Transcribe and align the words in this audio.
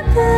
the 0.00 0.14
best. 0.14 0.37